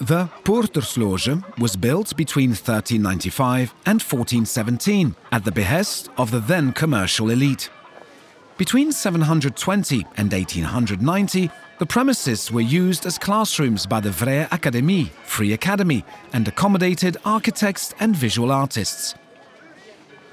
The 0.00 0.30
Poortersloge 0.44 1.44
was 1.58 1.76
built 1.76 2.16
between 2.16 2.50
1395 2.50 3.74
and 3.84 4.00
1417 4.00 5.14
at 5.30 5.44
the 5.44 5.52
behest 5.52 6.08
of 6.16 6.30
the 6.30 6.40
then 6.40 6.72
commercial 6.72 7.28
elite. 7.28 7.68
Between 8.56 8.92
720 8.92 10.06
and 10.16 10.32
1890, 10.32 11.50
the 11.78 11.84
premises 11.84 12.50
were 12.50 12.62
used 12.62 13.04
as 13.04 13.18
classrooms 13.18 13.84
by 13.84 14.00
the 14.00 14.08
Vrije 14.08 14.50
Academie, 14.50 15.12
Free 15.24 15.52
Academy, 15.52 16.02
and 16.32 16.48
accommodated 16.48 17.18
architects 17.26 17.94
and 18.00 18.16
visual 18.16 18.50
artists. 18.50 19.14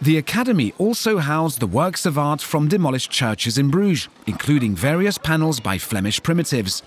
The 0.00 0.18
Academy 0.18 0.74
also 0.78 1.18
housed 1.18 1.60
the 1.60 1.68
works 1.68 2.04
of 2.04 2.18
art 2.18 2.42
from 2.42 2.66
demolished 2.66 3.12
churches 3.12 3.58
in 3.58 3.70
Bruges, 3.70 4.08
including 4.26 4.74
various 4.74 5.18
panels 5.18 5.60
by 5.60 5.78
Flemish 5.78 6.20
primitives. 6.20 6.82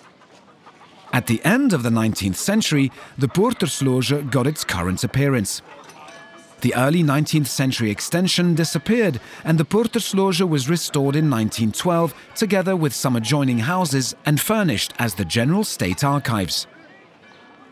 At 1.15 1.27
the 1.27 1.41
end 1.45 1.71
of 1.71 1.81
the 1.81 1.89
19th 1.89 2.35
century, 2.35 2.91
the 3.17 3.29
Poortersloge 3.29 4.29
got 4.29 4.47
its 4.47 4.65
current 4.65 5.01
appearance. 5.01 5.61
The 6.59 6.75
early 6.75 7.03
19th 7.03 7.47
century 7.47 7.89
extension 7.89 8.53
disappeared 8.53 9.21
and 9.45 9.57
the 9.57 9.63
Poortersloge 9.63 10.45
was 10.45 10.69
restored 10.69 11.15
in 11.15 11.29
1912 11.29 12.13
together 12.35 12.75
with 12.75 12.93
some 12.93 13.15
adjoining 13.15 13.59
houses 13.59 14.13
and 14.25 14.41
furnished 14.41 14.91
as 14.99 15.15
the 15.15 15.23
General 15.23 15.63
State 15.63 16.03
Archives. 16.03 16.67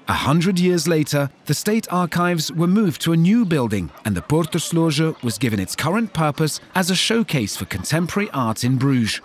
A 0.07 0.13
hundred 0.13 0.57
years 0.57 0.87
later, 0.87 1.29
the 1.43 1.53
state 1.53 1.91
archives 1.91 2.49
were 2.49 2.65
moved 2.65 3.01
to 3.01 3.11
a 3.11 3.17
new 3.17 3.43
building 3.43 3.91
and 4.05 4.15
the 4.15 4.21
Poortersloge 4.21 5.21
was 5.21 5.37
given 5.37 5.59
its 5.59 5.75
current 5.75 6.13
purpose 6.13 6.61
as 6.75 6.89
a 6.89 6.95
showcase 6.95 7.57
for 7.57 7.65
contemporary 7.65 8.29
art 8.31 8.63
in 8.63 8.77
Bruges. 8.77 9.19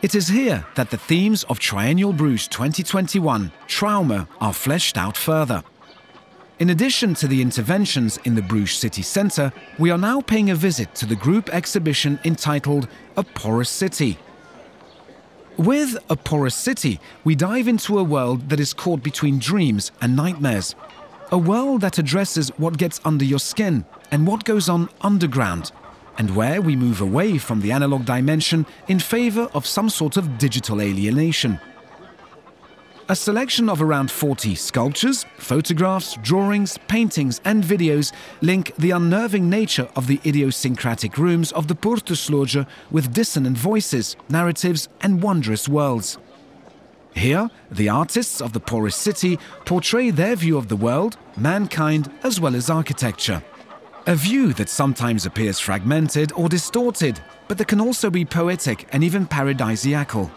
It 0.00 0.14
is 0.14 0.28
here 0.28 0.64
that 0.76 0.90
the 0.90 0.96
themes 0.96 1.42
of 1.44 1.58
Triennial 1.58 2.12
Bruges 2.12 2.46
2021, 2.46 3.50
Trauma, 3.66 4.28
are 4.40 4.52
fleshed 4.52 4.96
out 4.96 5.16
further. 5.16 5.64
In 6.60 6.70
addition 6.70 7.14
to 7.14 7.26
the 7.26 7.42
interventions 7.42 8.16
in 8.18 8.36
the 8.36 8.42
Bruges 8.42 8.78
city 8.78 9.02
centre, 9.02 9.52
we 9.76 9.90
are 9.90 9.98
now 9.98 10.20
paying 10.20 10.50
a 10.50 10.54
visit 10.54 10.94
to 10.94 11.06
the 11.06 11.16
group 11.16 11.52
exhibition 11.52 12.20
entitled 12.24 12.86
A 13.16 13.24
Porous 13.24 13.70
City. 13.70 14.18
With 15.56 15.98
A 16.08 16.14
Porous 16.14 16.54
City, 16.54 17.00
we 17.24 17.34
dive 17.34 17.66
into 17.66 17.98
a 17.98 18.04
world 18.04 18.50
that 18.50 18.60
is 18.60 18.72
caught 18.72 19.02
between 19.02 19.40
dreams 19.40 19.90
and 20.00 20.14
nightmares. 20.14 20.76
A 21.32 21.38
world 21.38 21.80
that 21.80 21.98
addresses 21.98 22.50
what 22.50 22.78
gets 22.78 23.00
under 23.04 23.24
your 23.24 23.40
skin 23.40 23.84
and 24.12 24.28
what 24.28 24.44
goes 24.44 24.68
on 24.68 24.90
underground 25.00 25.72
and 26.18 26.34
where 26.36 26.60
we 26.60 26.76
move 26.76 27.00
away 27.00 27.38
from 27.38 27.60
the 27.60 27.72
analog 27.72 28.04
dimension 28.04 28.66
in 28.88 28.98
favor 28.98 29.48
of 29.54 29.66
some 29.66 29.88
sort 29.88 30.16
of 30.16 30.36
digital 30.36 30.82
alienation. 30.82 31.58
A 33.10 33.16
selection 33.16 33.70
of 33.70 33.80
around 33.80 34.10
40 34.10 34.54
sculptures, 34.54 35.24
photographs, 35.38 36.18
drawings, 36.20 36.76
paintings, 36.88 37.40
and 37.42 37.64
videos 37.64 38.12
link 38.42 38.74
the 38.76 38.90
unnerving 38.90 39.48
nature 39.48 39.88
of 39.96 40.08
the 40.08 40.20
idiosyncratic 40.26 41.16
rooms 41.16 41.50
of 41.52 41.68
the 41.68 41.74
Poortersloge 41.74 42.66
with 42.90 43.14
dissonant 43.14 43.56
voices, 43.56 44.14
narratives, 44.28 44.90
and 45.00 45.22
wondrous 45.22 45.70
worlds. 45.70 46.18
Here, 47.14 47.48
the 47.70 47.88
artists 47.88 48.42
of 48.42 48.52
the 48.52 48.60
Porous 48.60 48.94
City 48.94 49.38
portray 49.64 50.10
their 50.10 50.36
view 50.36 50.58
of 50.58 50.68
the 50.68 50.76
world, 50.76 51.16
mankind, 51.34 52.12
as 52.22 52.38
well 52.38 52.54
as 52.54 52.68
architecture. 52.68 53.42
A 54.08 54.14
view 54.14 54.54
that 54.54 54.70
sometimes 54.70 55.26
appears 55.26 55.60
fragmented 55.60 56.32
or 56.32 56.48
distorted, 56.48 57.20
but 57.46 57.58
that 57.58 57.68
can 57.68 57.78
also 57.78 58.08
be 58.08 58.24
poetic 58.24 58.88
and 58.90 59.04
even 59.04 59.26
paradisiacal. 59.26 60.30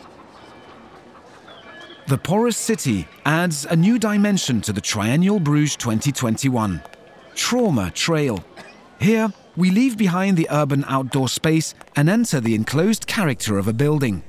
The 2.07 2.17
Porous 2.17 2.57
City 2.57 3.07
adds 3.25 3.65
a 3.65 3.77
new 3.77 3.97
dimension 3.97 4.59
to 4.63 4.73
the 4.73 4.81
Triennial 4.81 5.39
Bruges 5.39 5.77
2021 5.77 6.83
Trauma 7.33 7.91
Trail. 7.91 8.43
Here, 8.99 9.31
we 9.55 9.71
leave 9.71 9.97
behind 9.97 10.35
the 10.35 10.49
urban 10.51 10.83
outdoor 10.89 11.29
space 11.29 11.73
and 11.95 12.09
enter 12.09 12.41
the 12.41 12.55
enclosed 12.55 13.07
character 13.07 13.57
of 13.57 13.69
a 13.69 13.73
building. 13.73 14.21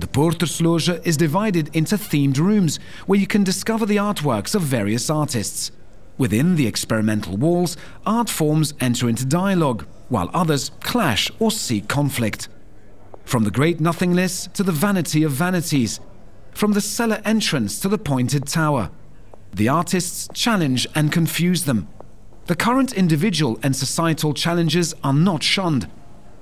The 0.00 0.08
Poortersloge 0.08 1.06
is 1.06 1.16
divided 1.16 1.70
into 1.76 1.94
themed 1.94 2.38
rooms 2.38 2.80
where 3.06 3.20
you 3.20 3.28
can 3.28 3.44
discover 3.44 3.86
the 3.86 3.98
artworks 3.98 4.56
of 4.56 4.62
various 4.62 5.08
artists. 5.08 5.70
Within 6.18 6.56
the 6.56 6.66
experimental 6.66 7.36
walls, 7.36 7.76
art 8.06 8.28
forms 8.28 8.74
enter 8.80 9.08
into 9.08 9.24
dialogue, 9.24 9.86
while 10.08 10.30
others 10.34 10.70
clash 10.80 11.30
or 11.38 11.50
seek 11.50 11.88
conflict. 11.88 12.48
From 13.24 13.44
the 13.44 13.50
great 13.50 13.80
nothingness 13.80 14.48
to 14.54 14.62
the 14.62 14.72
vanity 14.72 15.22
of 15.22 15.32
vanities, 15.32 16.00
from 16.52 16.72
the 16.72 16.80
cellar 16.80 17.20
entrance 17.24 17.80
to 17.80 17.88
the 17.88 17.98
pointed 17.98 18.46
tower. 18.46 18.90
The 19.54 19.68
artists 19.68 20.28
challenge 20.34 20.86
and 20.94 21.10
confuse 21.10 21.64
them. 21.64 21.88
The 22.46 22.56
current 22.56 22.92
individual 22.92 23.58
and 23.62 23.74
societal 23.74 24.34
challenges 24.34 24.94
are 25.02 25.14
not 25.14 25.42
shunned. 25.42 25.88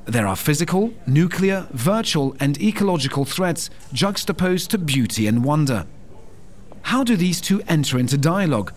There 0.07 0.27
are 0.27 0.37
physical, 0.37 0.93
nuclear, 1.07 1.69
virtual, 1.71 2.35
and 2.41 2.61
ecological 2.61 3.25
threats 3.25 3.71
juxtaposed 3.93 4.71
to 4.71 4.79
beauty 4.79 5.27
and 5.27 5.45
wonder. 5.45 5.87
How 6.83 7.05
do 7.05 7.17
these 7.17 7.41
two 7.41 7.63
enter 7.69 7.99
into 7.99 8.17
dialogue? 8.17 8.73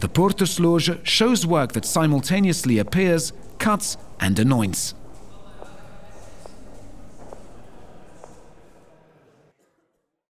The 0.00 0.08
Poortersloge 0.08 1.04
shows 1.04 1.44
work 1.44 1.72
that 1.72 1.84
simultaneously 1.84 2.78
appears, 2.78 3.32
cuts, 3.58 3.96
and 4.20 4.38
anoints. 4.38 4.94